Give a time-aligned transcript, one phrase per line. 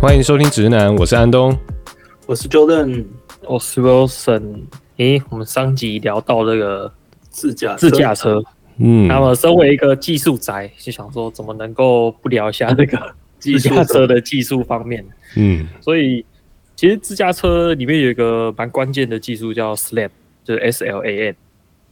[0.00, 1.54] 欢迎收听直男，我是安东，
[2.26, 3.04] 我是 Jordan，
[3.46, 4.62] 我是 Wilson。
[4.96, 6.90] 诶，我们上集聊到这个
[7.28, 8.42] 自驾自驾车，
[8.78, 12.98] 嗯，那么身为一个技术宅，就想说怎么能够不聊一下这个
[13.38, 15.04] 自驾车的技术方面？
[15.36, 16.24] 嗯，所以
[16.74, 20.08] 其实自驾车里面有一个蛮关键的技术叫 SLAM，
[20.42, 21.34] 就是 S L A M。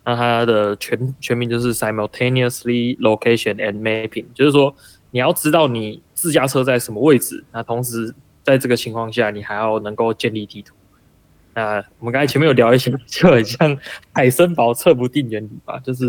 [0.07, 4.75] 那它的全全名就是 Simultaneously Location and Mapping，就是说
[5.11, 10.75] 你要知道你自驾车在什么位置，那同时在这个情况下，你还要能够建立地图。
[11.55, 13.77] 那我们刚才前面有聊一些，就很像
[14.13, 16.07] 海森堡测不定原理吧， 就是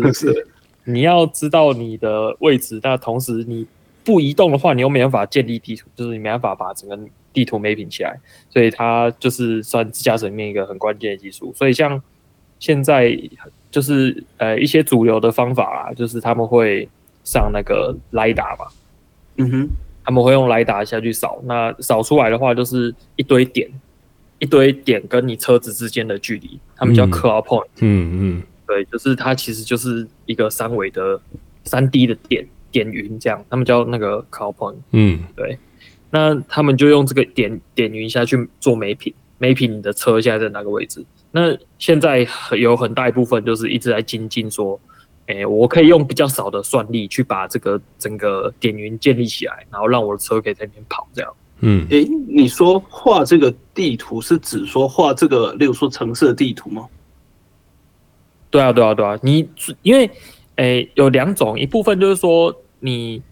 [0.84, 3.66] 你要知道你的位置，但同时你
[4.04, 6.98] 不移动的话，你又没办法建立地图，就是你没办法把整个
[7.32, 11.52] 地图 mapping 起来，所以它就是算自驾车里面一个很关键的技术。
[11.54, 12.02] 所以像
[12.58, 13.18] 现在。
[13.70, 16.88] 就是呃一些主流的方法啊，就是他们会
[17.22, 18.66] 上那个雷达嘛，
[19.40, 19.68] 嗯哼，
[20.04, 23.68] 他们会用雷达下去扫，那扫出来的话就是一堆点，
[24.38, 31.20] 一堆点跟你车子之间的距离，他们叫 cloud point，嗯嗯，对，就是它其实就是一个三维的
[31.64, 35.58] 三 D 的点点云这样，他们叫那个 cloud point，嗯，对，
[36.10, 41.04] 那他们就用这个点点云下去做 mapping，mapping 你的车现在在哪个位置。
[41.32, 42.26] 那现在
[42.58, 44.80] 有很大一部分就是一直在精进，说，
[45.34, 51.32] 诶，我可以用比较少的算力去把这个整个点云建立起来，然后让我的车可以在那边跑，这样。
[51.60, 56.88] 嗯，诶，你说画这个地图是指说画这个，例如说城市的地图吗？
[58.50, 59.18] 对啊，对啊，对啊。
[59.22, 59.48] 你
[59.82, 60.10] 因为，
[60.56, 63.22] 诶，有两种，一部分就是说你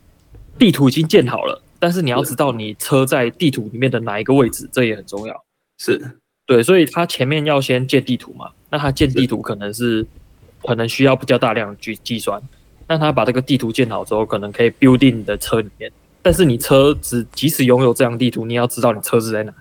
[0.59, 5.45] 地图已经建好了，但是你要知道你车在地图里面的哪一个位置，这也很重要。
[5.79, 6.19] 是。
[6.47, 10.07] 对，所以它前面要先建地图嘛，那它建地图可能是
[10.67, 12.41] 可能需要比较大量去计计算，
[12.87, 15.91] 那他把这个地图建好之后，可能可以 build in 你的车里面，
[16.23, 19.53] 但是你车子即使拥有这张地图，你要知道你车子在哪。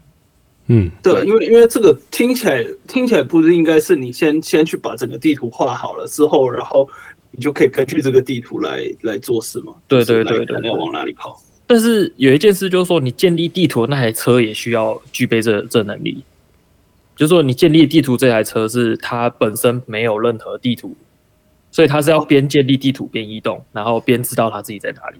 [0.67, 6.89] 嗯，对，因为因为这个听起来听起来不是应该是你先先去把整个地图画好了之后，然后
[7.31, 9.73] 你就可以根据这个地图来来做事吗？
[9.87, 11.41] 对对对对，你要往哪里跑？
[11.65, 16.23] 但是有一件事就是说，你建立地图的那台车也需要具备这这能力。
[17.17, 20.95] 就是说，你建立地图这台车是它本身没有任何地图，
[21.71, 25.17] 所以它是要边建立地图边移动，然后边知道它自己在哪里。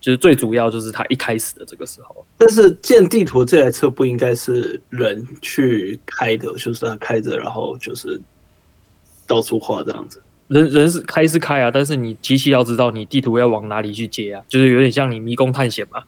[0.00, 2.24] 就是最主要就是它一开始的这个时候。
[2.38, 8.18] 但是建地图这台车不应该是人去开的，就是它开着，然后就是
[9.26, 10.22] 到处画这样子。
[10.46, 16.02] 人人是开是开啊，但是你机器要知道你地图要往哪里去接啊，就是有点像你迷宫探险嘛。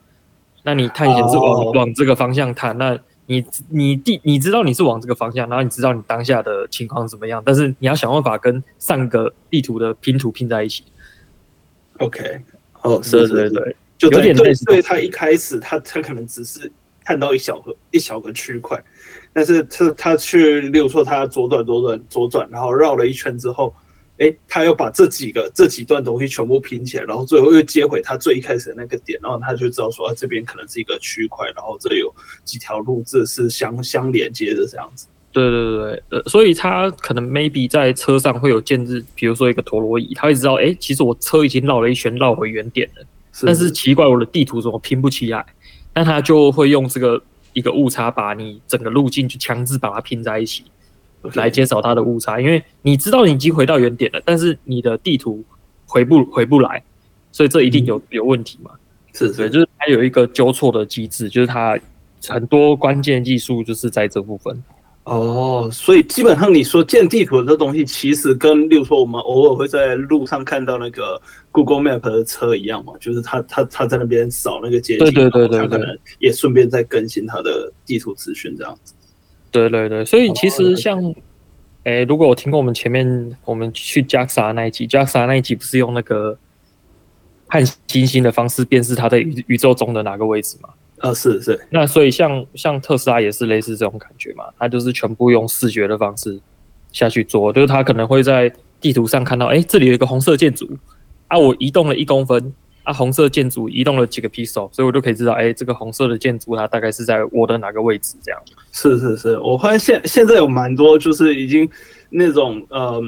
[0.63, 2.99] 那你探险是往往这个方向探，那。
[3.31, 10.83] 你你地你知道你是往这个方向，然后你知道你当下的情况怎么样，但是你要想办法跟上个地图的拼图拼在一起。
[11.99, 12.41] OK，
[12.83, 14.65] 哦，是是是，就有点类似。
[14.65, 16.73] 对，他一开始他他可能只是
[17.05, 18.83] 看到一小个一小个区块，
[19.33, 23.73] 但是他他去，例如说他左转左转左转，然后绕了一圈之后。
[24.21, 32.15] 哎，他又把这几个这几段东西全部拼起来，然后最后又接回他最一开始的那个点，然后他就知道说，啊，这边可能是一个区块，然后这里有
[32.45, 35.07] 几条路，这是相相连接的这样子。
[35.33, 45.47] 对对对对，呃，所以他可能 maybe 在车上会有建制，比如说一个陀螺仪，他会知道，哎，其实我车已经绕了一圈，绕回原点了，是但是奇怪，我的地图怎么拼不起来？
[45.95, 47.23] 那他就会用这个
[47.55, 50.65] 一个误差，把你整个路径就强制把它拼在一起。
[51.35, 55.45] 来减少它的误差，因为你知道你已经回到原点了，但是你的地图
[55.87, 56.83] 回不回不来，
[57.33, 58.71] 所以这一定有有问题嘛？
[59.13, 61.79] 是是，对，就是它有一个纠错的机制，就是它
[62.29, 64.63] 很多关键技术就是在这部分。
[65.05, 71.21] 哦，所以基本上你说建地图的这东西，其实跟例如说我们偶尔会在路上看到那个
[71.51, 78.95] Google Map 的车一样嘛，就是它它它在那边扫那个街景，对对对对，它可能也顺便在更新它的地图资讯这样子。
[79.51, 81.03] 对对对，所以其实像，
[81.85, 86.39] 诶、欸，如果我听过我们前面我们去 JAXA 那一集，JAXA 那一集不是用那个
[87.49, 90.69] 看星星的方式辨识它在宇宇宙中的哪个位置吗？
[90.99, 91.59] 啊，是是。
[91.71, 96.39] 那所以像像特斯拉也是类似这种感觉嘛，它就是全部用视觉的方式
[96.93, 100.69] 下去做，就是它可能会在地图上看到，哎、欸，这里有一个红色建筑，
[101.29, 102.53] 啊，我移动了一公分。
[102.83, 108.17] 啊，红色建筑移动了几个 pixel，所以我就可以知道，哎、这个红色的建筑它大概是在我的哪个位置？
[108.23, 108.41] 这样。
[108.73, 111.69] 是是是，我发现现现在有蛮多就是已经
[112.09, 112.99] 那种呃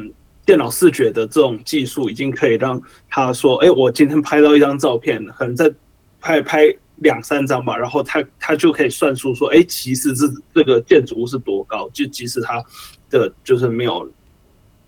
[0.45, 5.73] 电脑视觉的这种技术，已经可以让他说，哎、我今天拍到一张照片，可能再
[6.21, 12.63] 拍拍两三张吧，然后他他就可以算出说，哎、其实是这个建筑物是多高，就即使它
[13.09, 14.07] 的就是没有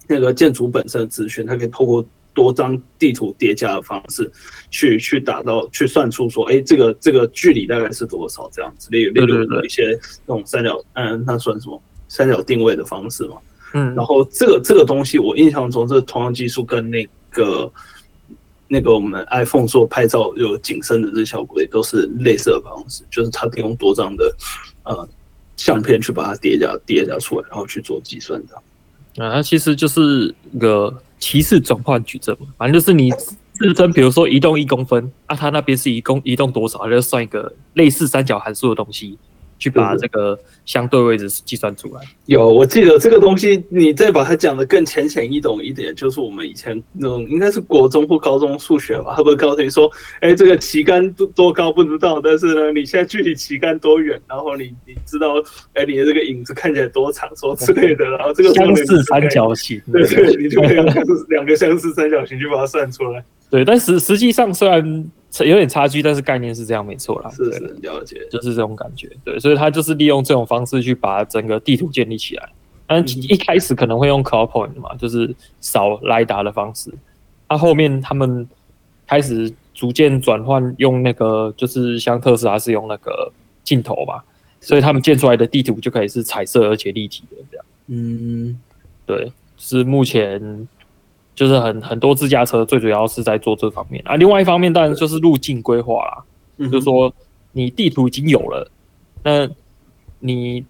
[0.07, 2.05] 那个建筑本身的资讯，它可以透过。
[2.35, 4.31] 多张地图叠加的方式
[4.71, 13.37] 去去打到去算出说，哎，这个这个距离大概是多少这样子，例如例如有一些那种三角，嗯，那算什么三角定位的方式嘛，
[13.73, 17.73] 嗯，然后这个这个东西我印象中这同样技术跟那个。
[18.67, 24.35] 那个我们 iPhone 做拍照有景深的这效果也都是类似的方式，就是它可以用多张的
[24.85, 25.09] 呃
[25.55, 29.23] 相片去把它叠加叠加出来，然后去做计算的。
[29.23, 30.93] 啊，它其实就是一个
[31.25, 39.19] 齐次转换矩阵嘛，反正就是你自身，比如说移动一公分，啊，它那边是移动移动多少，就算一个类似三角函数的东西。
[39.59, 42.01] 去把这个相对位置计算出来。
[42.27, 49.91] 有，我记得这个东西，你再把它讲得更浅显易懂一点，就是我们以前那种应该是国中或高中数学吧，他会告诉你说，
[50.21, 55.35] 哎，这个旗杆多多高不知道，但是呢，你现在距离旗杆多远，然后你你知道，
[55.75, 60.87] 哎，你的这个影子看起来多长，说之类的，然后这个相似三角形，对对，你就可以用
[61.29, 63.25] 两个相似三角形去把它算出来。
[63.51, 65.11] 对，但实实际上虽然。
[65.43, 67.31] 有点差距，但是概念是这样，没错啦。
[67.31, 69.11] 是是了解，就是这种感觉。
[69.25, 72.49] 对，所以他就是利用这种方式去把整个地图建立起来。
[72.87, 76.93] 但一开始可能会用 CloudPoint 嘛，就是扫 LiDAR 的方式。
[77.49, 78.47] 他后面他们
[79.07, 83.33] 开始逐渐转换用那个，就是像特斯拉是用那个
[83.65, 84.25] 镜头吧，
[84.61, 87.67] 所以他们建出来的地图就可以是彩色而且立体的这样。
[87.89, 88.61] 嗯，
[89.05, 90.69] 对，是目前。
[91.35, 96.25] 就是很很多自驾车最主要是在做这方面啊，另外一方面当然就是路径规划啦，
[96.59, 97.13] 就是说
[97.53, 98.71] 你地图已经有了，
[99.23, 99.49] 那
[100.21, 100.65] 你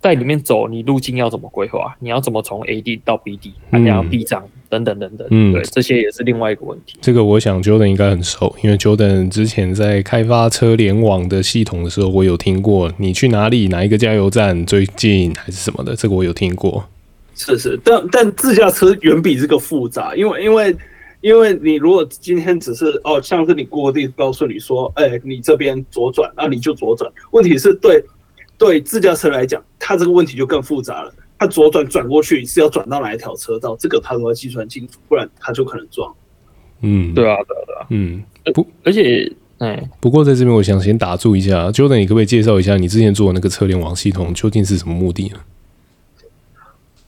[0.00, 1.96] 在里面走，你路径要怎么规划？
[1.98, 6.98] 你要怎么从 A 地到 B 地，还要避障等等等等，嗯，对，这些也是另外一个问题。
[7.00, 16.84] 这个我想 Jordan 应该很熟，因为 Jordan 之前在开发车联网的系统的时候，我有听过你去哪里哪一个加油站最近还是什么的，这个我有听过。
[17.34, 20.76] 是是，但但自驾车远比这个复杂，因为因为
[21.20, 27.10] 因为你如果今天只是哦，像是你过地告诉你说，哎、欸，你这边左转，那你就左转。
[27.32, 28.04] 问题是对
[28.56, 31.12] 对自驾车来讲，它这个问题就更复杂了。
[31.36, 36.14] 它左转转过去是要转到哪一条车道，这个它都要计算清楚，不然它就可能撞。
[36.82, 37.86] 嗯，对啊，对啊，对啊。
[37.90, 38.22] 嗯，
[38.54, 45.40] 不，而且，哎，不过在这边我想先打住一下，Jordan，你可不可以介绍一下你之前做的那个车联网系统究竟是什么目的呢？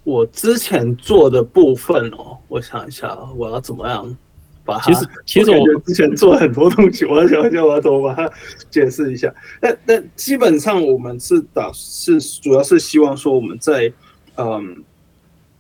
[0.06, 4.16] 我之前做的部分哦，我想一下，我要怎么样
[4.64, 4.92] 把它？
[4.92, 8.32] 其实其实我之前做了很多东西，我要想一下我要怎么把它
[8.70, 9.34] 解释一下。
[9.60, 13.92] 但但基本上我们是打是主要是希望说我们在
[14.36, 14.84] 嗯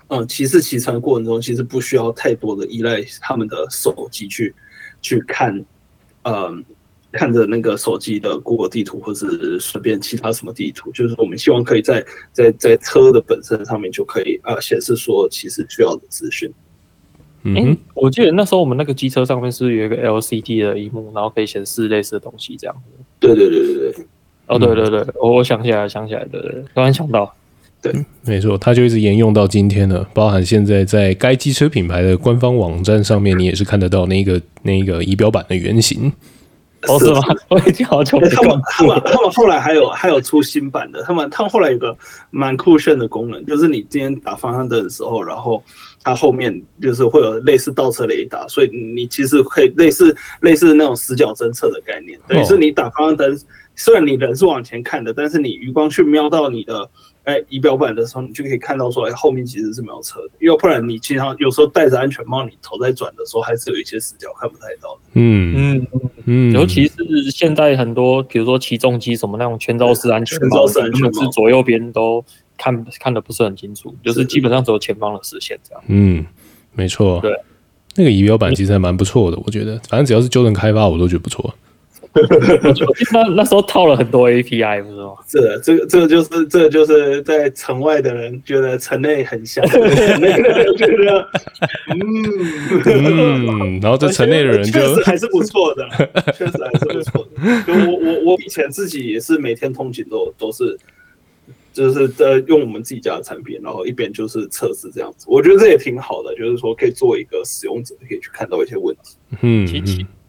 [0.06, 4.54] 嗯骑士骑乘的过程中，其实不需要太多的依赖他们的手机去
[5.02, 5.64] 去看
[6.22, 6.64] 嗯。
[7.16, 16.52] 看着那个手机的 Google 地图，或者是随便其他什么地图，就是我们希望可以在在在车的本身上面就可以啊显示说其实需要的资讯。
[17.42, 22.76] 嗯、欸，我记得那时候我们那个机车上面是有一个 LCD 的荧幕，然后可以显示类似的东西，这样。
[23.18, 24.06] 对对对对对。
[24.48, 27.34] 哦，对对对，我我想起来，想起来，对对，突然想到，
[27.82, 27.92] 对，
[28.24, 36.12] 没错，它就一直沿用到今天了，包含现在在该机车品牌的官方网站上面，你也是看得到那个那个仪表板的原型。
[36.92, 37.20] 哦，是吗？
[37.48, 38.28] 我已经好久没。
[38.28, 41.96] 他们他们他们后来还有还有出新版的，他们他们后来有个
[42.30, 45.62] 蛮酷炫的功能，就是你今天打方向灯的时候，然后
[46.02, 53.38] 它后面就是会有类似倒车雷达，所以你其实可以类似类似那种死角侦测的概念，等于是你打方向灯，
[53.74, 56.88] 虽然你人是往前看的，但是你余光去瞄到你的。
[57.26, 65.00] 哎，仪表板的时候，你就可以看到说，哎，后面其实是没有车的，因为不然你经常有时候戴着安全帽，你头在转的时候，还是有一些死角看不太到的。
[65.14, 65.86] 嗯嗯
[66.26, 72.24] 嗯，尤其是现在很多，比如说起重机什么那种全罩式安全帽，全罩式安全帽是左右边都
[72.56, 75.82] 看看的不是很清楚，就是基本上只有前方的视线这样。
[75.88, 76.24] 嗯，
[76.74, 77.18] 没错。
[77.20, 77.36] 对，
[77.96, 81.52] 那个仪表板其实还蛮不错的，我觉得，反正只要是 Jordan 开发，我都觉得不错。
[83.12, 85.12] 那那时候套了很多 API，不是吗？
[85.28, 89.80] 是的，这个这个就是这个就是在城外的人觉得城内很香，城
[90.20, 91.28] 内的人觉得
[91.90, 92.00] 嗯
[92.84, 95.88] 嗯，然后在城内的人就确实还是不错的，
[96.32, 97.62] 确实还是不错的。
[97.66, 100.78] 就我我我以前自己也是每天通勤都都是
[101.72, 105.26] 就是在用我们自己家的产品，然后一边就是测试这样子。
[105.28, 109.16] 我觉得这也挺好的，就是说可以做一个使用者可以去看到一些问题。
[109.42, 109.66] 嗯。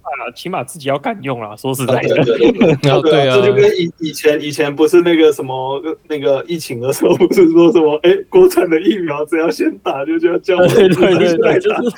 [0.07, 1.55] 啊，起码自己要敢用啦。
[1.55, 2.91] 说实在的，对对对。
[3.29, 11.95] 啊，这就跟以以前以前不是那个什么那个疫情的时候，不是说什么 哎，国产的疫苗只要先打，就就要叫我对对对对，就是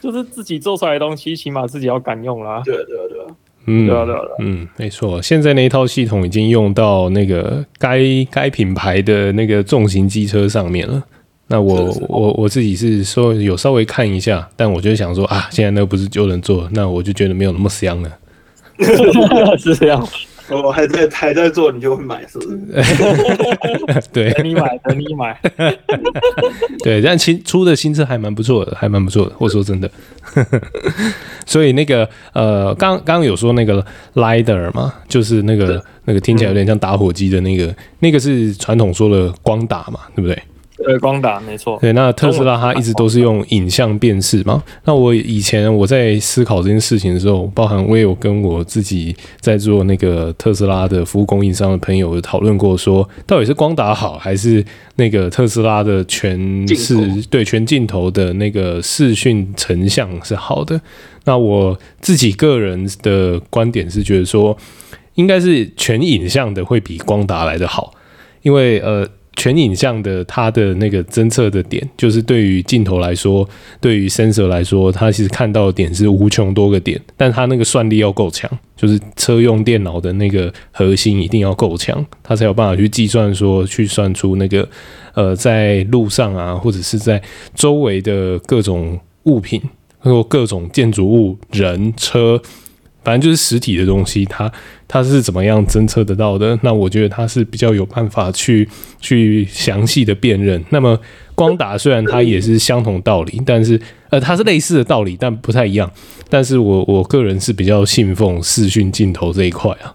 [0.00, 2.62] 就是自己做出来的东西，起码自己要敢用啦。
[2.64, 3.18] 对对对，
[3.66, 11.02] 嗯，对啊对啊，嗯，没错，现在那一套系统已经用到那个该该品牌的那个重型机车上面了。
[11.48, 18.10] 那我我我自己是说有稍微看一下，但我就想说啊，现在那个不是就能做，那我就觉得没有那么香了。
[19.58, 20.06] 是这样。
[20.48, 22.58] 我还在还在做，你就会买，是不是？
[24.12, 25.36] 对，等你买，等你买。
[26.84, 29.32] 对，但新出的新车还蛮不错的，还蛮不错的。
[29.38, 29.90] 我说真的，
[31.46, 33.84] 所以那个呃，刚刚有说那个
[34.14, 40.40] LiDAR 嘛，就是那个那个听起来有点像打火机的那个，那个是传统说的光打嘛，对不对？
[40.84, 41.78] 对，光打没错。
[41.80, 44.62] 对，那特斯拉它一直都是用影像辨识嘛。
[44.84, 54.62] 那我以前我在思考这件事情的时候，包含我也有跟我自己在做那个特斯拉的服务供应商的朋友有讨论过，说到底是光打好，还是
[54.96, 60.78] 那个特斯拉的全视对全镜头的那个视讯成像是好的？
[61.24, 64.54] 那我自己个人的观点是觉得说，
[65.14, 67.94] 应该是全影像的会比光达来的好，
[68.42, 69.08] 因为呃。
[69.36, 73.48] 全影像的它的那个侦测的点，就是对于镜头来说，
[73.80, 84.66] 对于 sensor 来说，它其实看到的点是无穷多个点，但它那个算力要够强，就是车用电脑的那个核心一定要够强，它才有办法去计算说，去算出那个
[85.14, 87.22] 呃，在路上啊，或者是在
[87.54, 89.60] 周围的各种物品，
[89.98, 92.40] 或各种建筑物、人、车。
[93.06, 94.50] 反正就是实体的东西，它
[94.88, 96.58] 它是怎么样侦测得到的？
[96.60, 98.68] 那我觉得它是比较有办法去
[99.00, 100.60] 去详细的辨认。
[100.70, 100.98] 那么
[101.32, 105.88] 光打虽然它也是相同道理，但是呃它是类似的道理，但不太一样。
[106.28, 109.94] 但是我我个人是比较信奉视讯镜头这一块啊。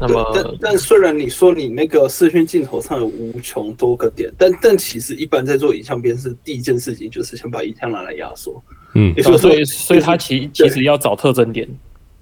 [0.00, 8.60] 那么，但但虽然你说你那个视讯镜头上有无穷多个点，但但其实一般在做影像辨识，第一件事情就是先把影像拿来压缩。
[8.96, 11.68] 嗯，所以所以所以它其其实要找特征点。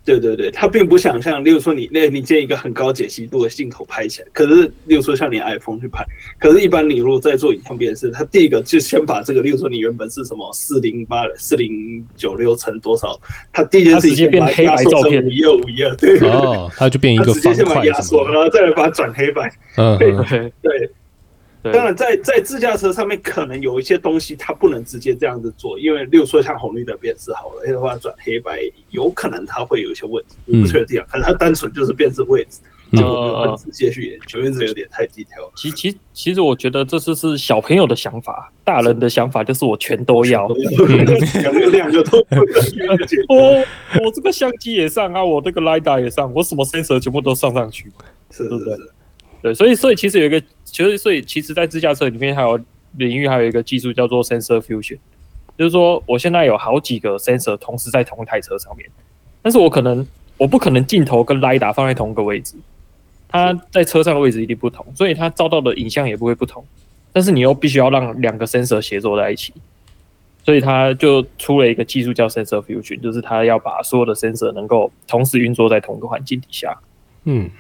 [0.05, 6.05] 对对对，它并不想像，例如说你那，你建一个很高解析度的镜头拍起来，可是例如说像你 iPhone 去拍，
[6.39, 13.21] 可是一般你如果在做影像辨识，它第一个就先把这个，例如说你原本是什么四零八四零九六乘多少，
[13.53, 16.19] 它第一件事情先把它压缩成五一二五一二，对。
[16.21, 20.13] 哦，它就变一个方块，直接先把压缩，然后再来把它转黑白，嗯，对
[20.63, 20.91] 对。
[21.63, 31.07] 当然在，在在自驾车上面，可能有一些东西它不能直接这样子做，因为例如说像红绿灯辨识好了，的话转黑白，有可能它会有一些问题，不确定啊。
[31.11, 32.61] 可能它单纯就是辨识位置，
[32.97, 35.53] 就很直接去研究，因为这有点太低调了。
[35.55, 42.19] 其其其实我觉得这是是小朋友的想法，大人的想法就是我全都要，两两个都
[43.29, 43.65] 我
[44.03, 47.93] 我这个相机也上啊，我这个 LiDAR 也上，我什么 sensor 全部都上上去，
[48.31, 48.91] 是是是。
[49.43, 52.61] 对，所以所以其实有一个，其实所以其实，在自驾车里面还有
[52.97, 54.99] 领域还有一个技术叫做 sensor fusion，
[55.57, 58.87] 就是说我现在有好几个 sensor 同时在同一台车上面，
[59.41, 60.07] 但是我可能
[60.37, 62.55] 我不可能镜头跟 LiDAR 放在同一个位置，
[63.29, 66.63] 它在车上的位置一定不同，所以它照到的影像也不会不同，
[67.13, 69.55] 但是你又必须要让两个 sensor 协作在一起，
[70.45, 76.77] 所以它就出了一个技术叫 sensor fusion，就是它要把所有的 sensor 能够同时运作在同一个环境底下，
[77.25, 77.51] 嗯。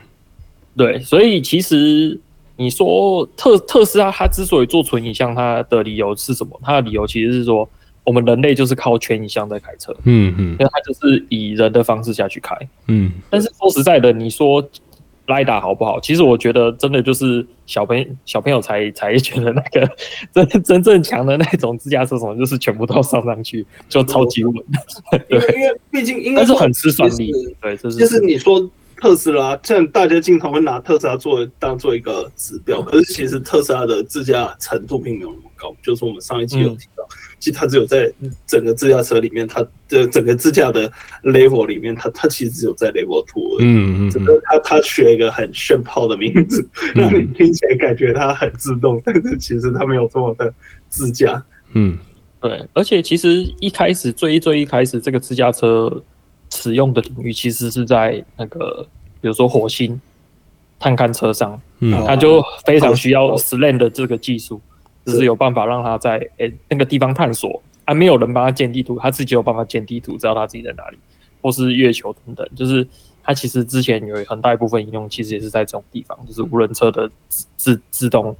[0.76, 2.18] 对，所以其实
[2.56, 6.58] 你说特特斯拉它之所以做纯影像，它的理由是什么？
[6.62, 7.68] 它的理由其实是说，
[8.04, 13.12] 我们人类就是靠全影像在开车，嗯嗯，因为它就是以人的方式下去开，嗯。
[13.28, 14.62] 但是说实在的，你说
[15.26, 15.98] LiDAR 好不好？
[16.00, 19.90] 其实我觉得真的就是小朋友小朋友才才觉得那个
[20.32, 24.54] 真真正强的那种自驾车什么，就是全部都上上去就超级稳。
[25.28, 28.70] 因为因为毕竟应该是很吃算力，对，就是就是你说。
[29.00, 35.74] 特斯拉，虽然大家经常会拿特斯拉做当做一个指标，可是其实特斯拉的自驾程度并没有那么高。
[35.82, 37.02] 就是我们上一期有提到，
[37.38, 38.12] 其实它只有在
[38.46, 40.90] 整个自驾车里面，它的整个自驾的
[41.24, 43.56] level 里面，它它其实只有在 level two。
[43.60, 50.52] 嗯嗯，整个它它取了一个很炫炮的名字，让你听起来感觉它很自动，但是其实它没有这么的
[50.90, 51.42] 自驾。
[51.72, 51.96] 嗯，
[52.40, 56.02] 对，而且其实一开始最最一开始这个自驾车。
[56.52, 58.86] 使用的领域其实是在那个，
[59.20, 60.00] 比如说火星
[60.78, 64.60] 探勘车上，嗯，它就非常需要 SLAM 的这个技术，
[65.04, 70.98] 就是有办法让它在诶、欸、那个地方探索，还没有人帮他建地图，他自己有办法建地图，知道他自己在哪里，
[71.42, 72.86] 或是月球等等，就是
[73.22, 78.36] 它其实之前有很大一部分应用，其实也是在这种地方，就是无人车的自自自动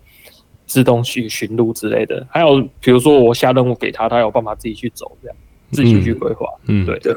[0.67, 5.37] 自动去寻路之类的，还有比如说我下任务给他，他有办法自己去走，这样
[5.73, 6.99] 自己去规划，嗯，对。
[7.01, 7.15] 对。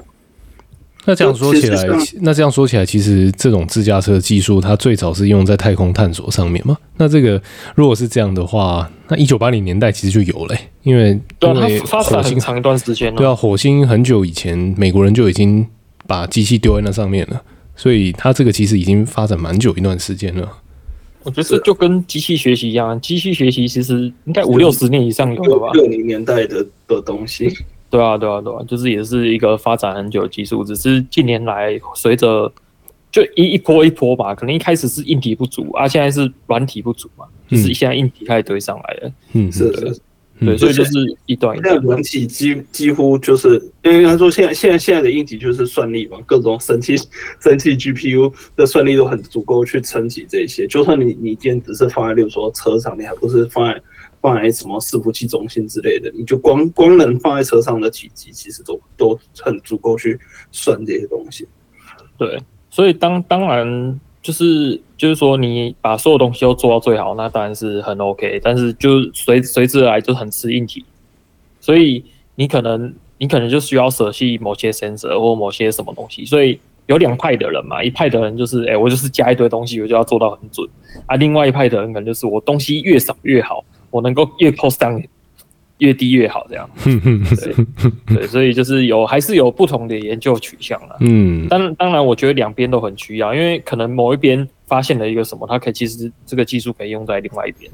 [1.06, 1.86] 那这样说起来，
[2.22, 6.78] 那这样说起来，其实这种自驾车技术它最早是用在太空探索上面嘛？
[6.98, 7.42] 那这个
[7.76, 15.68] 如果是这样的话，那一九八零年代其实就有了，欸，因为因为火星长一段时间，对啊，火星很久以前美国人就已经
[16.08, 17.42] 把机器丢在那上面了，
[17.76, 20.50] 所以它这个其实已经发展蛮久一段时间了。
[21.24, 25.72] 我觉得这就跟机器学习一样，机器学习其实应该五六十年以上有了吧？
[25.74, 27.54] 六零年代的的东西。
[27.94, 32.52] 对啊，对啊，对啊，就是也是一个发展很久的技术，只是近年来随着
[33.12, 39.12] 就一一波一波吧，可能一开始是硬体不足啊，现在是软体不足嘛，就是现在硬体开始堆上来了。
[39.34, 39.96] 嗯，是的。
[40.40, 40.92] 对，所以就是
[41.28, 41.76] 一段一段。
[41.76, 46.96] 现在软体几几乎就是，因为他说现在现在现在的硬体就是算力嘛，各种神器
[47.40, 50.66] 神器 GPU 的算力都很足够去撑起这些。
[50.68, 53.80] 就算你你今天只是放在，例如说车上，你还不是放在
[54.24, 60.20] 放在什么伺服器中心之类的，你就光光能放在车上的体积，其实都都很足够去
[60.52, 61.48] 算这些东西。
[62.18, 64.00] 对，所以当当然。
[64.24, 68.40] 就是就是说，你把所有东西都做到最好，那当然是很 OK。
[68.42, 70.86] 但是就随随之而来就很吃硬体，
[71.60, 76.24] 所以你可能你可能就需要舍弃某些 sensor 或某些什么东西。
[76.24, 80.66] 所以有两派的人嘛，一派的人就是，哎、我就是加一堆东西，我就要做到很准
[81.06, 81.18] 啊。
[81.18, 83.62] 另外一派的人可能就是，我东西越少越好，
[83.94, 85.06] 我能够越 cost down。
[85.80, 86.70] 越低越好，这样。
[86.86, 90.96] 对对，所以就是有还是有不同的研究取向了。
[91.02, 97.70] 嗯，当当然，我觉得两边都很需要，因为可能某一边发现了一个什么，它可以其实这个技术可以用在另外一边。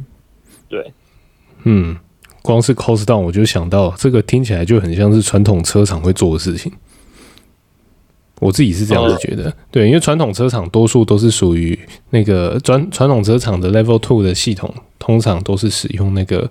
[0.67, 0.91] 对，
[1.65, 1.95] 嗯，
[2.41, 6.71] 光是 cost down，我就想到这个听起来就很像是传统车厂会做的事情。
[8.39, 11.77] 我自己是这样子觉得，对，因为传统车厂多数都是属于
[12.10, 16.50] 那个传传统车厂的 Level Two 的系统，通常都是使用那个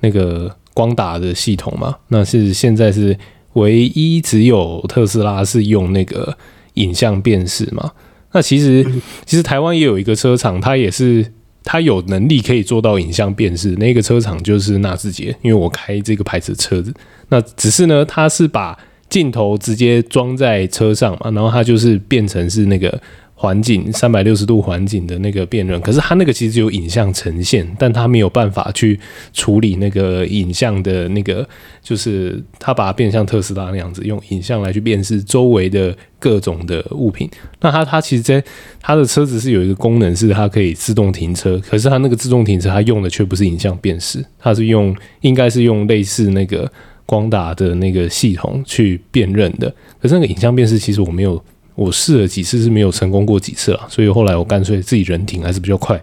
[0.00, 0.54] 那个。
[0.72, 3.18] 光达的系统嘛，那是现在是
[3.54, 6.34] 唯一只有特斯拉是用那个
[6.74, 7.90] 影像辨识嘛。
[8.30, 8.86] 那其实
[9.26, 11.26] 其实台湾也有一个车厂，它也是
[11.64, 16.94] 它有能力可以做到影像辨识，那个车厂就是纳智捷，因为我开这个牌子的车子。
[17.28, 18.78] 那只是呢，它是把
[19.10, 22.98] 镜头直接装在车上嘛，然后它就是变成是那个。
[23.42, 29.00] 环境三百六十度环境的那个辨认，可是它那个其实有影像呈现，但它没有办法去
[29.32, 31.48] 处理那个影像的那个，
[31.82, 37.30] 就是它把它变像特斯拉那样子，用影像来去辨识周围的各种的物品。
[37.62, 38.44] 那它它其实在
[38.78, 46.70] 它的车子是有一个功能，是它可以自动停车，可是它那个自动停车它用的却不是影像辨识，它是用应该是用类似那个
[47.10, 49.74] 光达的那个系统去辨认的。
[50.00, 51.42] 可是那个影像辨识其实我没有。
[51.76, 55.98] 我试了几次是没有成功过几次啊，所以后来我干脆自己人停还是比较快。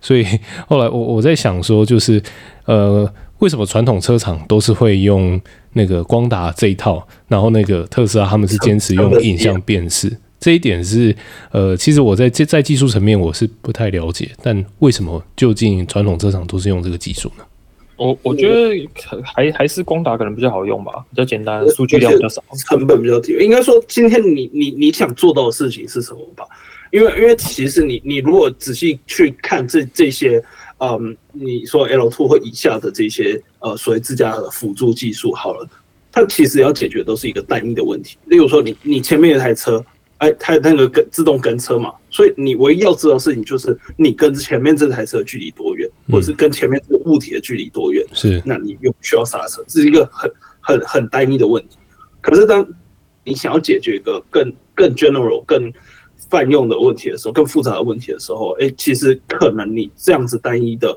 [0.00, 0.24] 所以
[0.66, 2.22] 后来我我在想说，就是
[2.64, 5.38] 呃，为什么传统车厂都是会用
[5.74, 10.10] 那个光达这一套，然后那个特斯拉他们是坚持用影像辨识？
[10.38, 11.14] 这一点是
[11.50, 17.44] 呃，其实我在在技术层面我是不太了解，但为什么究竟传统车厂都是用这个技术呢？
[18.00, 18.88] 我我觉得
[19.22, 23.36] 还还是光打可能比较好用吧，比较简单，数据量比较少，成本比较低。
[23.38, 26.46] 应该说，今天你你你想做到的事情是什么吧？
[26.90, 30.42] 因为因为其实你你如果仔细去看这这些，
[30.78, 35.68] 嗯，你说 L two 或以下的这些呃所谓自家的辅助技术，好了，
[36.10, 38.16] 它其实要解决都是一个单一的问题。
[38.24, 39.84] 例如说，你你前面有台车。
[40.20, 48.04] 哎，它那个跟自动跟车嘛，所以你唯一要知道的事情就是你跟前面这台车距离多远，或者是跟前面这个物体的距离多远。
[48.12, 50.30] 是，那你又不需要刹车，这是一个很
[50.60, 51.78] 很很单一的问题。
[52.20, 52.66] 可是当
[53.24, 55.72] 你想要解决一个更更 general、更
[56.28, 60.94] 泛用的问题的时候，更复杂的问题的时候，哎，其实可能你这样子单一的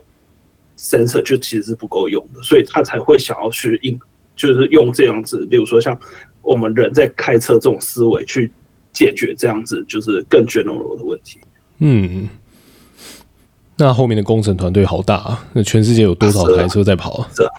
[0.78, 3.98] sensor 就其实是不够用的，所以他才会想要去用，
[4.36, 5.98] 就是用这样子，比如说像
[6.42, 8.52] 我们人在开车这种思维去。
[8.94, 11.40] 解决这样子就是更 general 的问题。
[11.80, 12.30] 嗯，
[13.76, 15.46] 那后面的工程团队好大啊！
[15.52, 17.30] 那全世界有多少台车在跑啊？
[17.36, 17.52] 是啊，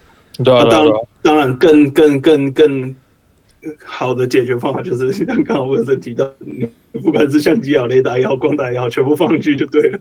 [0.43, 2.95] 对啊，当然，当然更更更更
[3.83, 6.29] 好的解决方法就是像刚刚我有提到，
[7.03, 9.99] 不管是相机也好、雷达也好、光达也好，全部放进去就对了。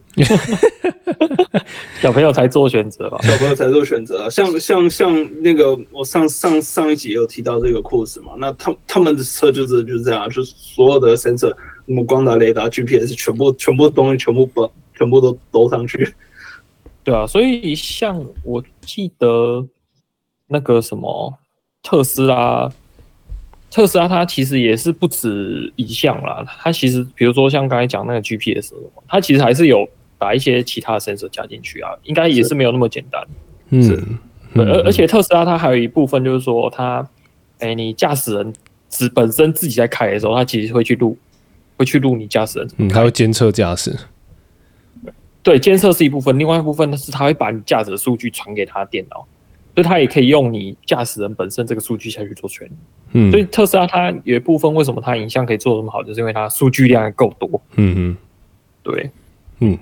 [2.00, 3.18] 小朋友才做选择吧？
[3.22, 4.30] 小朋友才做选择啊！
[4.30, 8.32] 像像像那个，我上上上一集也有提到这个故事嘛。
[8.38, 11.48] 那他他们的车就是就是这样，就是所有的 sensor，
[11.86, 16.12] 什么光达、雷达、GPS，全部全部东西全部把全部都兜上去。
[17.02, 19.66] 对啊，所以像我记得
[20.48, 21.32] 那个什么
[21.82, 22.70] 特斯拉，
[23.74, 28.72] 特斯拉它其实也是不止一项啦，它其实比如说像刚才讲那个 GPS，
[29.08, 29.88] 它其实还是有。
[30.16, 33.22] 把一些其他的 sensor 加进去啊，应该也是没有那么简单。
[33.70, 34.18] 嗯，
[34.54, 37.06] 而而且特斯拉它还有一部分就是说，它，
[37.58, 38.54] 哎、欸，你驾驶人
[38.88, 41.18] 自本身自己在开的时候，它其实会去录，
[41.76, 42.68] 会去录你驾驶人。
[42.78, 43.94] 嗯，它会监测驾驶。
[45.42, 49.26] 对，监测是一部分，另外一部分是它会把你驾驶的数据传给它电脑，
[49.74, 52.68] 所以它也可以用你驾驶人本身这个数据下去做权。
[53.12, 57.48] 嗯，所以特斯拉它有一部分为什么它影像可以做得这么好，就是因为它数据量够多。
[57.76, 58.16] 嗯嗯，
[58.82, 59.10] 对，
[59.60, 59.78] 嗯。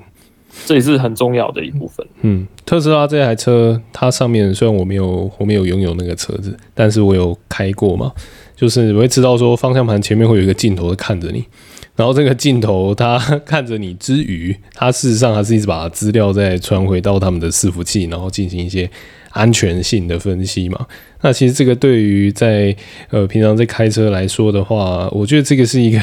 [0.67, 2.07] 这也是很重要的一部分。
[2.21, 8.13] 嗯，特斯拉这台车，它上面虽然我没有我没有拥有那个车子，但是我有开过嘛，
[8.55, 11.43] 就是我会知道说方向盘前面会有一个镜头在看着你，
[11.97, 18.91] 然后这个镜头它看着你之余，它事实上还是一直把资料再传回到他们的伺服器，然后进行一些
[19.33, 20.87] 安全性的分析嘛。
[21.25, 22.75] 那其实这个对于在
[23.11, 26.01] 呃平常在开车来说的话，我觉得这个是一个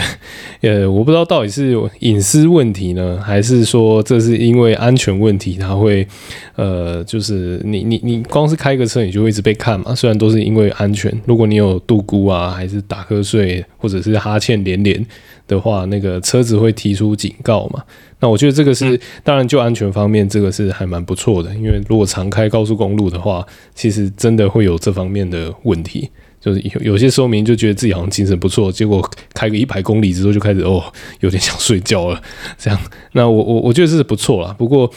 [0.62, 6.08] 呃，我不知道到底是隐私问题呢，还是说这是因为安全问题，它会
[6.56, 9.94] 呃，就是你你你光是开个车，你就会一直被看嘛。
[9.94, 15.06] 虽然都是因为安全，如果你有度孤啊，还是打瞌睡，或者是哈欠连连
[15.48, 17.84] 的话，那个车子会提出警告嘛。
[18.20, 21.54] 那我觉得这个是，当然就安全方面，这个是还蛮不错的。
[21.56, 26.10] 因为如果常开高速公路的话，其实真的会有这方面的问题。
[26.42, 30.82] 就是有有些时候明明就觉得自己好像精神不错，结果开个一百公里之后就开始哦，
[31.20, 32.22] 有点想睡觉了。
[32.58, 32.80] 这样，
[33.12, 34.56] 那我我我觉得这是不错啦。
[34.58, 34.90] 不过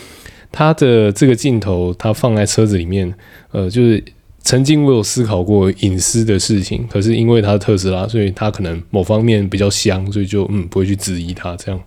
[0.53, 3.13] 它的这个镜头，它放在车子里面，
[3.51, 4.03] 呃，就是
[4.43, 11.81] 曾经我有思考过隐私的事情，可是因为它是特斯拉，所以它可能某方面比较香，所以就嗯不会去质疑它这样。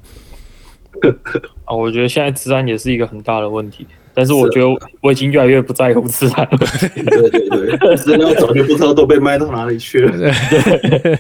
[1.66, 4.68] 啊， 我觉得现在治安也是一个很大的问题，但是我觉得
[5.02, 6.58] 我已经越来越不在乎治安了。
[6.96, 10.18] 对对对， 真的早就不知道都被卖到哪里去了。
[10.18, 11.20] 对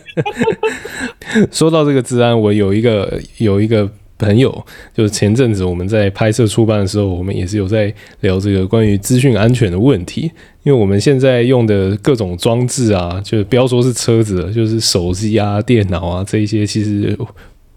[1.52, 10.32] 说到这个治安，我有一个有一个朋友，就是前阵子我们在拍摄出版的时候，我们也是有在聊这个关于资讯安全的问题，
[10.64, 17.18] 因为我们现在用的各种装置啊，就是不要说是车子，就是手机啊、电脑啊这一些，其实。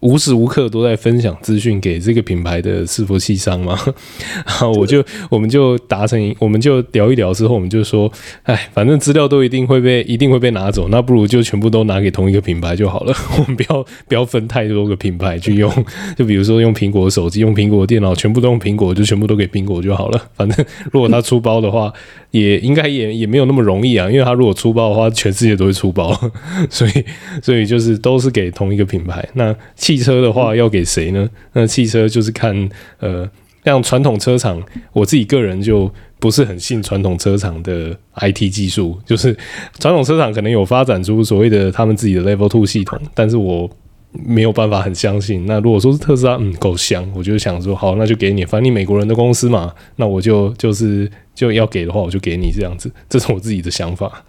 [0.00, 3.76] 无时无刻都在分享资讯给这个品牌的伺服器商嘛，
[4.46, 8.10] 然后我就我们就达成，我们就聊一聊之后，我们就说，
[8.44, 13.14] 哎，反正资料都一定会被一定会被拿走，那不如就全部都拿给同一个品牌就好了。
[13.38, 15.72] 我们不要不要分太多个品牌去用，
[16.16, 20.30] 就比如说用苹果手机、用苹果电脑，全部都用苹果，就全部都给苹果就好了。
[20.34, 21.92] 反正如果他出包的话，
[22.30, 26.16] 也应该也也没有那么容易啊，因为他如果出包的话，全世界都会出包，
[26.70, 27.04] 所以
[27.42, 29.28] 所以就是都是给同一个品牌。
[29.34, 29.52] 那。
[29.88, 31.26] 汽车的话要给谁呢？
[31.54, 33.26] 那汽车就是看呃，
[33.64, 39.00] 像传统车厂，我自己个人就不是很信传统车厂的 IT 技术。
[39.06, 39.34] 就是
[39.78, 43.70] 传统车厂可能有发展出所谓的他们自己的 Level Two 系统，但是我
[44.12, 45.46] 没有办法很相信。
[45.46, 48.44] 那如果说是特斯拉，嗯，够香，我就想说好，那就给你。
[48.44, 52.92] 反正你美国人的公司嘛，那我就就是就要给的话，我就给你这样子。
[53.08, 54.22] 这是我自己的想法。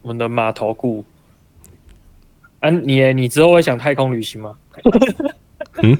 [0.00, 1.04] 我们的马头股。
[2.60, 4.54] 啊，你你之后会想太空旅行吗？
[5.82, 5.96] 嗯，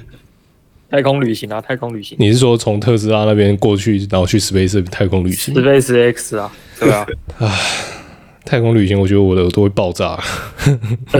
[0.91, 2.17] 太空旅行啊，太空旅行。
[2.21, 7.07] 你是说从特斯拉那边过去，然后去 Space 太空旅行？Space X 啊，对啊。
[7.39, 7.51] 啊，
[8.45, 10.19] 太空旅行，我觉得我的耳朵会爆炸。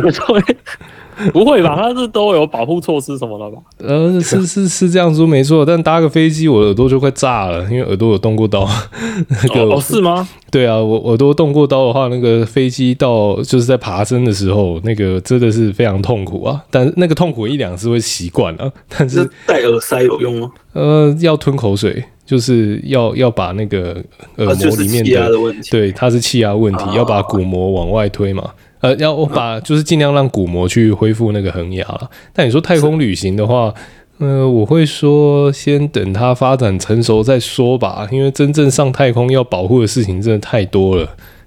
[1.33, 1.75] 不会吧？
[1.77, 3.63] 他是都有保护措施什么的吧？
[3.79, 8.67] 呃，是是是这样说没错，但搭个飞机我耳朵就快炸了，因为耳朵有动过刀。
[9.29, 10.27] 那个哦，是吗？
[10.51, 16.63] 对啊，我耳朵动过刀的话，那个飞机到就是在爬升的时候，那个真的是非常痛苦啊。
[16.71, 20.51] 但那个痛苦一两次会习惯了， 但是戴耳塞有用吗？
[20.73, 24.03] 呃，要吞口水，就是要要把那个
[24.37, 28.51] 耳膜里面的，啊、的问题，对，它是气压问题，啊、要把鼓膜往外推嘛。
[28.81, 32.11] 呃，要我把就是尽量让鼓膜去恢复那个恒牙了。
[32.33, 33.73] 但你说太空旅行的话，
[34.19, 38.09] 呃，我会说先等它发展成熟再说吧。
[38.11, 41.03] 因为真正上太空要保护的事情真的太多了。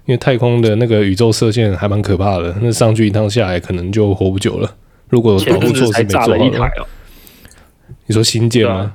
[0.06, 4.70] 因为太空的那个宇宙射线还蛮可怕的，那上去一趟下来可能就活不久了。
[5.08, 6.36] 如果保护措施没做好
[8.06, 8.92] 你说新建吗？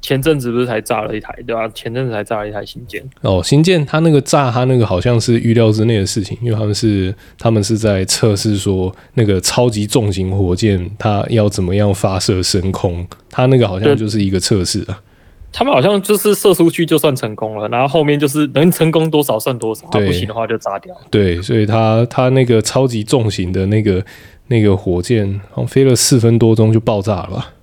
[0.00, 1.68] 前阵子不是才炸了一台，对吧、啊？
[1.74, 15.02] 前阵子才炸了一台新舰哦，新舰它那个炸，它那个好像是预料之内的事情，因为他们是他们是在测试说那个超级重型火箭它要怎么样发射升空，它那个好像就是一个测试啊。
[15.50, 20.94] 他们好像就是射出去就算成功了，然后后面就是能成功多少算多少，不行的话就炸掉。
[21.10, 24.04] 对，所以它它那个超级重型的那个
[24.48, 27.54] 那个火箭，好像飞了四分多钟就爆炸了吧？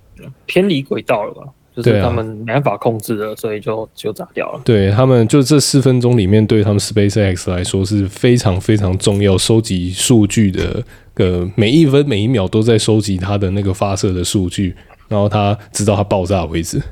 [0.46, 1.44] 偏离轨道了吧？
[1.76, 4.60] 就是他们没办法控制了，啊、所以就就炸掉了。
[4.64, 10.82] 对他们，就这四分钟里面，对他们 SpaceX 来说是非常非常重要，收集数据的，
[11.16, 14.74] 呃，每一分每一秒都在收集它的那个发射的数据，
[15.06, 16.82] 然后它直到它爆炸为止。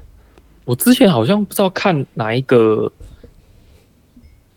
[0.65, 2.93] 我之前好像不知道看哪一个。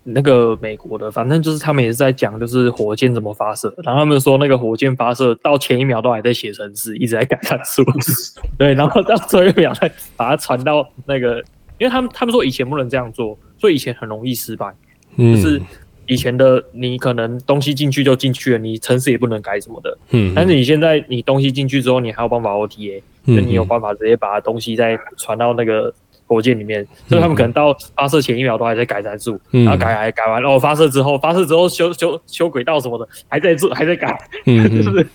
[0.09, 3.73] 那个美国的，反正就是他们也是在讲，就是火箭怎么发射。
[3.83, 7.83] 然后他们说，那个火箭发射到前一秒都还在写程式，一直在改参数。
[8.57, 11.43] 对，然后到最后一秒再把它传到那个，
[11.77, 14.73] 因为他们他们说以前不能这样做，所以以前很容易失败。
[15.17, 15.61] 嗯，就是
[16.05, 19.97] 以前的你可能东西进去就进去了，你程式也不能改什么的。
[20.11, 25.93] 嗯，但是你现在你东西进去之后，你还有办法 OTA，就你有办法直接把东西再传到那个
[26.27, 35.07] 火箭里面，所以他们可能到发射前一秒都还在改参数，然后改改改完，然后发射之后，发射之后修修修轨道什么的，还在做，还在改， 嗯，就是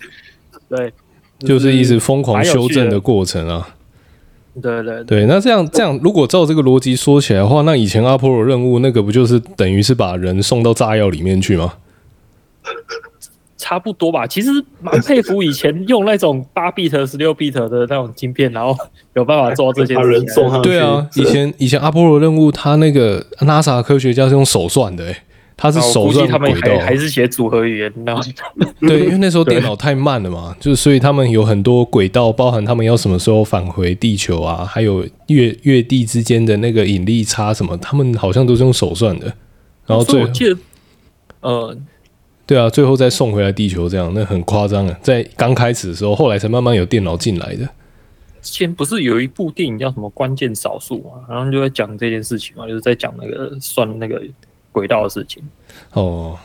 [0.67, 0.93] 对，
[1.39, 3.75] 就是一直疯狂修正的过程啊。
[4.61, 11.73] 对对对，那这样这样，如果照这个逻辑说起来的话，那以前阿波罗任务那个不就是等于是把人送到炸药里面去吗？
[13.73, 14.51] 差不多吧，其实
[14.83, 18.77] 蛮佩服以前用那种八 bit、十六 bit 的那种晶片，然后
[19.15, 19.95] 有办法做到这些。
[20.61, 25.23] 对啊，以前以前阿波罗任务，他那个 NASA 科学家是用手算的，哎，
[25.57, 28.21] 他是手算轨道，他们还还是写组合语言，然后
[28.79, 39.33] 对， 因为那时候电脑太慢了嘛，就是所以他们有很多轨道，包含他们要什么时候返回地球啊，还有月月地之间的那个引力差什么，他们好像都是用手算的。
[39.87, 40.29] 然后最后，
[41.41, 41.75] 呃。
[42.45, 44.99] 对啊，最后再送回来地球，这样那很夸张啊！
[45.01, 47.65] 在刚开始的时候，后来才慢慢有电脑进来的。
[48.41, 54.21] 之前不是有一部电影叫什么《关键少数》嘛，然后就在讲这件事情嘛，就是在讲那个算那个
[54.73, 55.41] 轨道的事情。
[55.93, 56.37] 哦，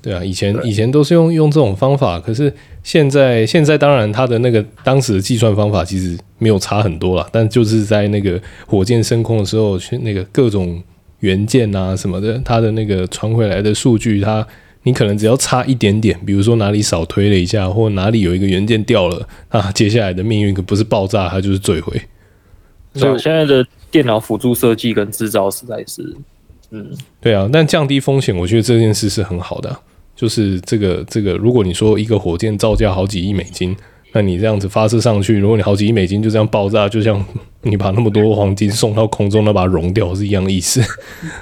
[0.00, 2.50] 对啊，以前以前都是用用这种方法，可是
[2.82, 10.82] 现在现在当然它的那个当时的计算方法其实没有差很多了，但就是在那个火箭升空的时候，去那个各种
[11.20, 14.46] 元件啊什么的，它的那个传回来的数据，它。
[14.86, 22.00] 你可能只要差一点点，比如说哪里少推了一下，或哪里有一个元件掉了，那，接下来的命运可不是爆炸，它就是坠毁。
[22.94, 26.16] 所以现在的电脑辅助设计跟制造实在是，
[26.70, 29.80] 嗯，对啊，但降低风险，我觉得这件事是很好的啊。
[30.14, 33.76] 就是这个这个，如果你说一个火箭造价好几亿美金。
[34.16, 37.22] 那你这样子发射上去，如果你好几亿美金就这样爆炸，就像
[37.60, 40.80] 你把那么多黄金送到空中，那把它熔掉是一样的意思。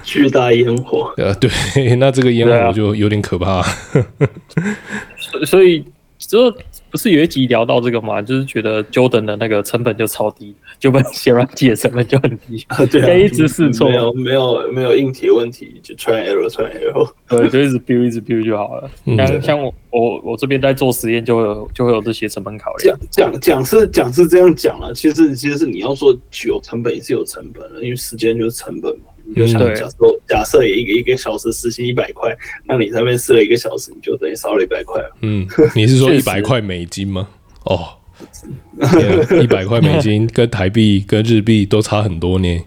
[0.03, 1.15] 巨大烟火。
[1.17, 1.49] 呃，对，
[1.95, 3.63] 那这个烟火就有点可怕。
[5.17, 5.85] 所所以，
[6.19, 6.53] 就。
[6.95, 8.23] 不是有一集聊到这个嘛？
[8.23, 12.87] 就是觉得 Jordan 的那个成本就超低，就本写软体的成本就很低啊。
[12.87, 18.89] 对啊，一直试错，没有没有没有硬体问题，就 try error try error， 对，就一直 build 一直 build 就好了。
[19.05, 22.97] 像、嗯、像我我我这边在做实验，就会有就会有这些成本考量。
[23.11, 29.07] 讲讲讲是讲是这样讲了，其实其实是你要说有成本也是有成本的，因为时间就是成本嘛。
[29.35, 35.03] 就像假设假设一个一个小时时薪一百块，那你那边试了一个小时，你就等于少了一百块。
[35.23, 37.29] 嗯，你是说一百块美金吗？
[37.65, 37.89] 哦，
[39.43, 42.61] 一百块美金跟台币跟日币都差很多呢。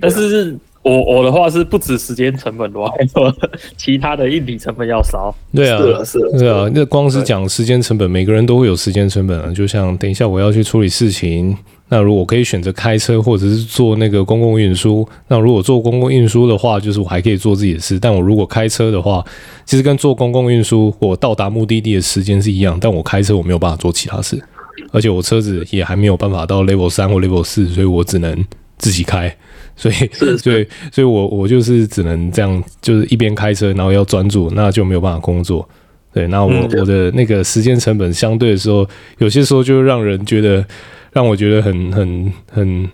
[0.00, 3.34] 但是我我的话是不止时间成本的话，还说
[3.76, 5.34] 其他的硬体成本要少。
[5.54, 6.70] 对啊，是啊，是啊，对啊。
[6.74, 9.50] 那光是讲时间成本，每个人都会有时间成本啊。
[9.54, 11.56] 就像等一下我要去处理事情。
[11.92, 17.98] 那如果可以选择开车，或者是坐那个公共运输，那如果坐公共运输的话，就是我还可以做自己的事。
[17.98, 19.22] 但我如果开车的话，
[19.66, 24.42] 其实跟坐公共运输，我到达目的地的时间是一样，但我开车我没有办法做其他事，
[24.90, 28.42] 而且我车子也还没有办法到 level 三或 level 四，所以我只能
[28.78, 29.30] 自己开。
[29.76, 29.94] 所以，
[30.40, 35.68] 所以，所以我我就是只能这样，就是一边开车，然后要专注，那就没有办法工作。
[36.14, 40.64] 对，那我我的那个时间成本相对的时候，有些时候就让人觉得。
[41.12, 42.90] 让我觉得很很很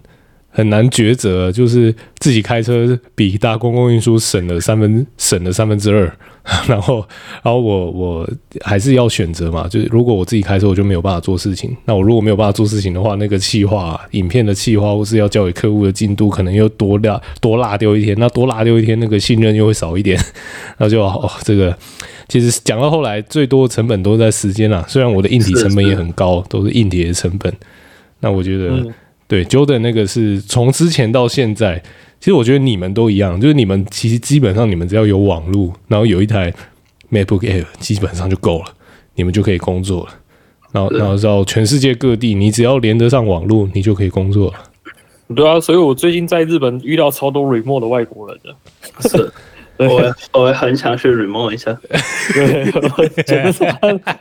[0.51, 6.13] 很难抉择，就是自己开车比搭公共运输省了三分省了三分之二，
[6.67, 7.07] 然后
[7.43, 8.31] 然后我我
[8.63, 11.77] 还是要选择嘛，就是如果我自己开车，我就没有办法做事情。
[11.85, 20.19] 那我如果没有办法做事情的话，那个企划影片的企划或是要交给客户的进度，可能又多落多落丢一天，那多落丢一天，那个信任又会少一点，
[20.79, 21.77] 那就哦这个
[22.27, 24.85] 其实讲到后来，最多的成本都在时间啦。
[24.89, 27.53] 虽然我的硬体成本也很高，都是硬体的成本。
[28.21, 28.95] 那我觉得，嗯、
[29.27, 31.83] 对 Jordan 那个是从之前到现在，
[32.19, 36.53] 其实我觉得你们都一样，就是你们其实基本上你们只要有网络，然后有一台
[37.11, 38.67] MacBook Air，基本上就够了，
[39.15, 40.15] 你们就可以工作了。
[40.73, 44.55] 然后，然后到全世界各地，你只要连得上网络，你就可以工作了。
[45.35, 49.09] 对啊，所以我最近在日本遇到超多 remote 的外国人的。
[49.09, 49.33] 是。
[49.79, 51.73] 我我很想去 remote 一下，
[52.35, 53.64] 对，我觉得是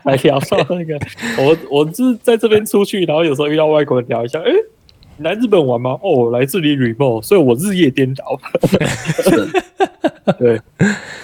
[0.04, 1.00] 来聊上那个，
[1.38, 4.56] 我我是在这边出去，然后有时候遇到外国人聊一下，哎、欸，
[5.18, 5.98] 你来日本玩吗？
[6.02, 8.40] 哦，来这里 remote，所以我日夜颠倒。
[10.38, 10.60] 对，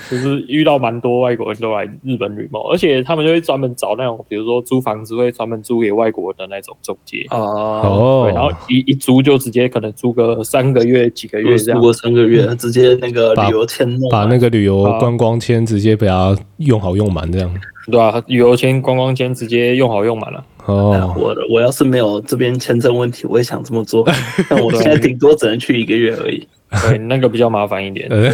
[0.09, 7.25] 就是遇到蛮多外国人都来日本旅游，而且他们就会专门找那种，比如说租房子会专门租给外国人的那种中介。
[7.29, 17.53] 哦，然后一一租就直接可能租个三个月、几个月这样，租个三个月，直接那个旅游签，把那个旅游观光签直接给他用好用满这样，
[17.91, 20.41] 对啊，旅游签、观光签直接用好用满了。
[20.65, 24.07] 哦，我我要是没有这边签证问题，我也想这么做，
[24.49, 26.47] 但我现在顶多只能去一个月而已。
[26.87, 28.09] 对，那个比较麻烦一点。
[28.09, 28.31] 对，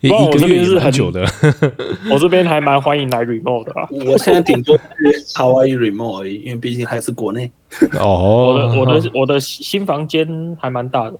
[0.00, 1.26] 不然我这边是很久的，
[2.10, 3.86] 我这边还蛮欢迎来 remote 的啊。
[3.90, 4.82] 我现在顶多是
[5.34, 7.50] Hawaii remote 而已，因为毕竟还是国内。
[7.98, 11.18] 哦，我的我的我的新房间还蛮大的。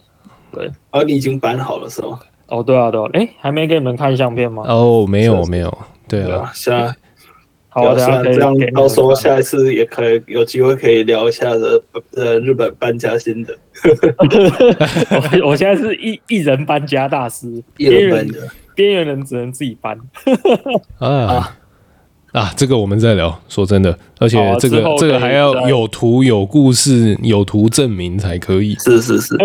[0.52, 2.18] 对，而你已经搬好了是吗？
[2.46, 3.06] 哦，对啊，对啊。
[3.12, 4.64] 哎，还没给你们看相片吗？
[4.66, 5.78] 哦，没有，没有。
[6.08, 6.94] 对啊，是啊。
[7.70, 11.80] 好，这样这样，到时候下一次也可以有机会可以聊一下的，
[12.16, 13.56] 呃，日本搬家心得。
[15.40, 18.28] 我我现在是一一人搬家大师，边缘人
[18.74, 19.96] 边缘人只能自己搬。
[20.98, 21.56] 啊。
[22.32, 23.36] 啊，这个我们再聊。
[23.48, 28.76] 说真的，而且这个这个还要有图、有故事、有图证明才可以。
[28.76, 29.36] 是是是，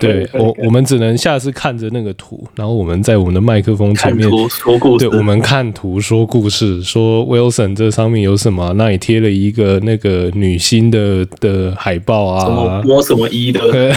[0.00, 5.08] 对 我我们只能下次看着那个图，然后我们在我们的麦克风前面说故事。
[5.08, 8.72] 对，我们看图说故事，说 Wilson 这上面有什么？
[8.72, 13.60] 那里贴了一个那个女星的的海报啊，什么摸什么一的。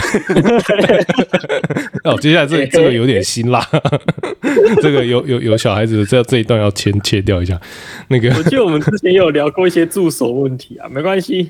[2.04, 3.68] 哦，接下来这 这个有点辛辣，
[4.84, 7.60] 这个有有有小孩子，这这一段要切切掉一下，
[8.10, 8.27] 那个。
[8.36, 11.50] 我记得我们之前有聊过一些住所问题啊，没关系，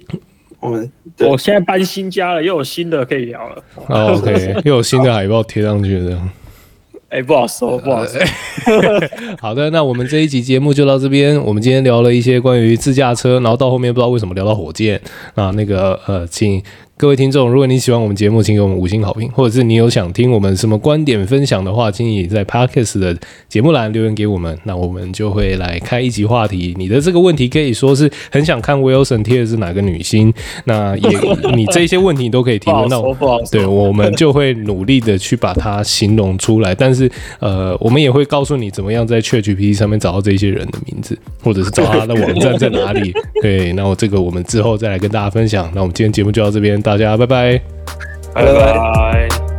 [0.59, 3.63] 我们我现在搬新家了，又有新的可以聊了。
[3.87, 6.29] Oh, OK，又有新的海报贴上去了。
[7.09, 8.19] 哎、欸，不好说，不好说。
[9.39, 11.41] 好的，那我们这一集节目就到这边。
[11.41, 15.01] 我们今天聊了一些关于自驾车，然后到后面不知道为什么聊到火箭
[15.35, 16.61] 啊，那个呃，请。
[16.99, 23.15] 各位听众，如果你喜欢我们节目，请给我们五星好评，或者是你有想听我们什么观点分享的话，请你在 Podcast 的
[23.47, 26.73] 节目栏留言给我们，那我们就会来开一集话题。
[26.75, 30.33] 你的这个问题可以说是很想看 Wilson 贴的是哪个女星，
[30.63, 31.07] 那也
[31.53, 33.03] 你这些问题都可以提问到，
[33.51, 36.73] 对，我们就会努力的去把它形容出来。
[36.73, 37.07] 但是
[37.39, 43.13] 呃，我们也会告诉你怎么样在 ChatGPT 上面找到这些人的名字，或者是找他的网站在哪里。
[43.43, 45.71] 对，那我这个我们之后再来跟大家分享。
[45.75, 46.81] 那我们今天节目就到这边。
[46.87, 47.61] 大家拜拜，
[48.33, 49.56] 拜拜。